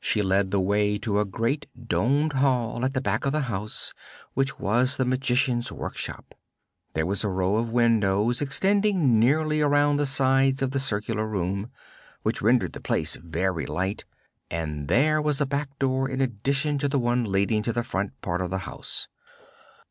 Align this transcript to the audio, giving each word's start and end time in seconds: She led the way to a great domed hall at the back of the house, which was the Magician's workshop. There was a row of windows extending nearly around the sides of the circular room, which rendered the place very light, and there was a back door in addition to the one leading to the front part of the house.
She 0.00 0.22
led 0.22 0.50
the 0.52 0.58
way 0.58 0.96
to 0.96 1.20
a 1.20 1.26
great 1.26 1.66
domed 1.86 2.32
hall 2.32 2.82
at 2.82 2.94
the 2.94 3.00
back 3.02 3.26
of 3.26 3.32
the 3.34 3.40
house, 3.42 3.92
which 4.32 4.58
was 4.58 4.96
the 4.96 5.04
Magician's 5.04 5.70
workshop. 5.70 6.34
There 6.94 7.04
was 7.04 7.24
a 7.24 7.28
row 7.28 7.56
of 7.56 7.68
windows 7.68 8.40
extending 8.40 9.18
nearly 9.20 9.60
around 9.60 9.98
the 9.98 10.06
sides 10.06 10.62
of 10.62 10.70
the 10.70 10.80
circular 10.80 11.26
room, 11.26 11.70
which 12.22 12.40
rendered 12.40 12.72
the 12.72 12.80
place 12.80 13.16
very 13.16 13.66
light, 13.66 14.06
and 14.50 14.88
there 14.88 15.20
was 15.20 15.42
a 15.42 15.46
back 15.46 15.78
door 15.78 16.08
in 16.08 16.22
addition 16.22 16.78
to 16.78 16.88
the 16.88 16.98
one 16.98 17.24
leading 17.24 17.62
to 17.64 17.72
the 17.74 17.84
front 17.84 18.18
part 18.22 18.40
of 18.40 18.48
the 18.48 18.60
house. 18.64 19.08